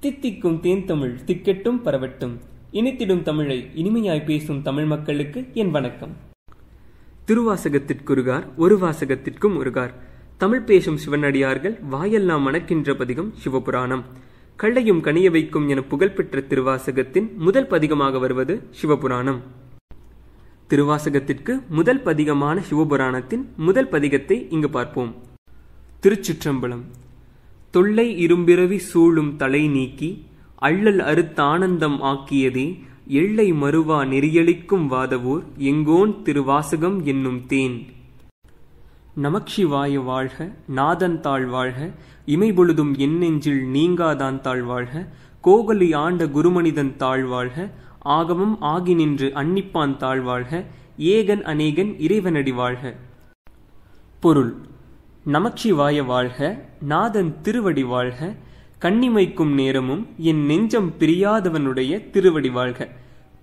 தித்திக்கும் 0.00 0.60
தேன்தமிழ் 0.62 1.14
திக்கெட்டும் 1.26 1.78
பரவட்டும். 1.84 2.34
இனித்திடும் 2.72 3.22
தமிழை 3.22 3.70
இனிமையாய் 3.74 4.24
பேசும் 4.24 4.62
தமிழ் 4.62 4.84
மக்களுக்கு 4.84 5.46
என் 5.54 5.70
வணக்கம். 5.70 6.16
திருவாசகத்திற்குருகார் 7.26 8.44
ஒரு 8.56 8.78
வாசகத்திற்கும் 8.78 9.56
உருகார். 9.56 9.94
தமிழ் 10.36 10.60
பேசும் 10.60 10.98
சிவனடியார்கள் 11.06 11.80
வாயெல்லாம் 11.80 12.42
மணக்கின்ற 12.42 12.94
பதிகம் 12.94 13.34
சிவபுராணம். 13.44 14.02
கள்ளையும் 14.56 15.02
கனிய 15.02 15.30
வைக்கும் 15.30 15.68
என 15.68 15.82
புகழ்பெற்ற 15.82 16.40
திருவாசகத்தின் 16.40 17.34
முதல் 17.36 17.66
பதிகமாக 17.66 18.20
வருவது 18.20 18.62
சிவபுராணம். 18.82 19.38
திருவாசகத்திற்கு 20.70 21.62
முதல் 21.68 22.02
பதிகமான 22.02 22.62
சிவபுராணத்தின் 22.70 23.44
முதல் 23.56 23.88
பதிகத்தை 23.88 24.46
இங்கு 24.50 24.70
பார்ப்போம். 24.70 25.14
திருச்சிற்றம்பலம் 26.02 26.82
தொல்லை 27.78 28.26
இரும்பிறவி 28.26 28.76
சூழும் 28.76 29.36
தலை 29.36 29.68
நீக்கி 29.68 30.24
அள்ளல் 30.62 31.00
அறுத்தானந்தம் 31.10 31.98
ஆக்கியதே 32.02 32.78
எள்ளை 33.06 33.52
மறுவா 33.52 33.98
நெறியளிக்கும் 34.04 34.86
வாதவோர் 34.90 35.42
எங்கோன் 35.58 36.22
திருவாசகம் 36.22 37.04
என்னும் 37.04 37.46
தேன். 37.46 37.86
நமக்ஷிவாய 39.22 40.04
வாழ்க 40.04 40.52
நாதன் 40.66 41.20
தாழ் 41.20 41.44
வாழ்க 41.44 41.90
இமைபொழுதும் 42.26 42.96
என் 42.96 43.18
நெஞ்சில் 43.18 43.62
நீங்காதான் 43.74 44.40
தாழ் 44.40 44.62
வாழ்க 44.62 45.08
கோகலி 45.44 45.94
ஆண்ட 45.94 46.26
குருமனிதன் 46.26 46.96
தாழ் 46.96 47.24
வாழ்க 47.24 47.70
ஆகமம் 48.04 48.56
ஆகி 48.60 48.94
நின்று 48.94 49.32
அன்னிப்பான் 49.34 49.96
தாழ் 49.96 50.20
வாழ்க 50.20 50.66
ஏகன் 50.98 51.42
அநேகன் 51.42 51.98
இறைவனடி 51.98 52.50
வாழ்க. 52.50 52.96
பொருள் 54.20 54.56
நமச்சிவாய 55.26 56.04
வாழ்க 56.04 56.64
நாதன் 56.80 57.40
திருவடி 57.42 57.82
வாழ்க 57.82 58.34
கண்ணிமைக்கும் 58.80 59.54
நேரமும் 59.54 60.06
என் 60.18 60.44
நெஞ்சம் 60.44 60.94
பிரியாதவனுடைய 60.98 62.10
திருவடி 62.10 62.50
வாழ்க. 62.50 62.88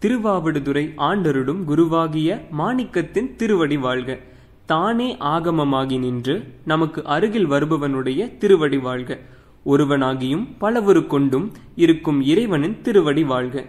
திருவாவடுதுறை 0.00 0.92
ஆண்டருடும் 0.96 1.64
குருவாகிய 1.68 2.40
மாணிக்கத்தின் 2.58 3.36
திருவடி 3.36 3.76
வாழ்க. 3.76 4.18
தானே 4.66 5.16
ஆகமமாகி 5.20 5.98
நின்று 5.98 6.44
நமக்கு 6.64 7.04
அருகில் 7.04 7.50
வருபவனுடைய 7.50 8.36
திருவடி 8.36 8.78
வாழ்க. 8.78 9.18
ஒருவனாகியும் 9.66 10.46
பலவரு 10.60 11.06
கொண்டும் 11.06 11.52
இருக்கும் 11.76 12.22
இறைவனின் 12.22 12.82
திருவடி 12.82 13.24
வாழ்க. 13.24 13.64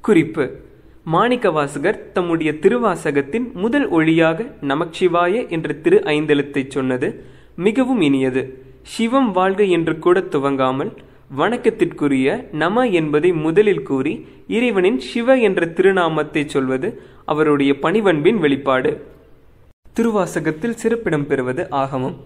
குறிப்பு 0.00 0.60
மாணிக்கவாசகர் 1.12 1.98
தம்முடைய 2.14 2.50
திருவாசகத்தின் 2.62 3.44
முதல் 3.62 3.84
ஒளியாக 3.90 4.46
நமச்சிவாய 4.70 5.42
என்ற 5.54 5.74
திரு 5.84 5.98
ஐந்தெழுத்தை 6.14 6.62
சொன்னது 6.66 7.08
மிகவும் 7.66 8.00
இனியது. 8.00 8.42
சிவம் 8.94 9.28
வாழ்க 9.36 9.62
என்று 9.76 9.94
கூட 9.98 10.20
துவங்காமல் 10.32 10.90
வணக்கத்திற்குரிய 11.40 12.34
நம 12.62 12.86
என்பதை 13.00 13.30
முதலில் 13.44 13.84
கூறி 13.90 14.14
இறைவனின் 14.56 14.98
சிவ 15.10 15.36
என்ற 15.48 15.68
திருநாமத்தை 15.78 16.44
சொல்வது 16.46 16.90
அவருடைய 17.34 17.72
பணிவன்பின் 17.84 18.42
வெளிப்பாடு. 18.46 18.92
திருவாசகத்தில் 19.96 20.78
சிறப்பிடம் 20.82 21.28
பெறுவது 21.30 21.64
ஆகமம். 21.82 22.18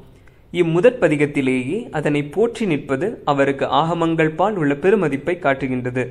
இம்முதற் 0.53 1.01
பதிகத்திலேயே 1.05 1.79
அதனை 1.99 2.25
போற்றி 2.35 2.65
நிற்பது 2.67 3.09
அவருக்கு 3.25 3.67
ஆகமங்கள் 3.83 4.37
பால் 4.41 4.59
உள்ள 4.63 4.75
பெருமதிப்பை 4.75 5.39
காட்டுகின்றது. 5.39 6.05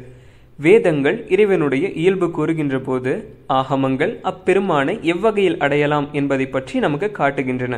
வேதங்கள் 0.66 1.18
இறைவனுடைய 1.34 1.86
இயல்பு 2.02 2.28
கூறுகின்ற 2.38 2.78
போது 2.88 3.12
ஆகமங்கள் 3.58 4.14
அப்பெருமானை 4.30 4.94
எவ்வகையில் 5.12 5.56
அடையலாம் 5.66 6.08
என்பதை 6.20 6.46
பற்றி 6.56 6.80
நமக்கு 6.86 7.08
காட்டுகின்றன. 7.20 7.76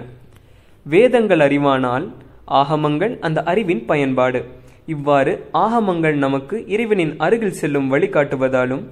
வேதங்கள் 0.85 1.41
அறிவானால் 1.47 2.05
ஆகமங்கள் 2.61 3.13
அந்த 3.27 3.39
அறிவின் 3.51 3.83
பயன்பாடு. 3.91 4.39
இவ்வாறு 4.93 5.33
ஆகமங்கள் 5.65 6.17
நமக்கு 6.23 6.55
இறைவனின் 6.75 7.13
அருகில் 7.25 7.57
செல்லும் 7.59 7.91
வழிகாட்டுவதாலும் 7.93 8.83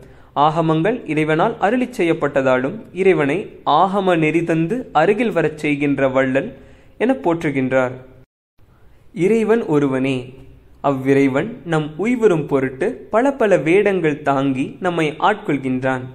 ஆகமங்கள் 0.47 0.99
இறைவனால் 1.13 1.55
அருளி 1.67 1.87
செய்யப்பட்டதாலும் 1.97 2.75
இறைவனை 3.01 3.39
ஆகம 3.81 4.17
நெறி 4.23 4.43
தந்து 4.51 4.77
அருகில் 5.01 5.33
வரச் 5.37 5.61
செய்கின்ற 5.63 6.09
வள்ளல் 6.17 6.51
என 7.03 7.15
போற்றுகின்றார். 7.25 7.95
இறைவன் 9.25 9.65
ஒருவனே 9.75 10.17
அவ்விறைவன் 10.81 11.49
நம் 11.65 11.87
உய்வரும் 11.97 12.45
பொருட்டு 12.45 13.07
பல 13.11 13.33
பல 13.33 13.57
வேடங்கள் 13.57 14.21
தாங்கி 14.21 14.77
நம்மை 14.79 15.13
ஆட்கொள்கின்றான். 15.19 16.05